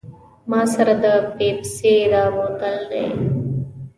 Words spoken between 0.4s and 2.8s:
ما سره د پیپسي دا بوتل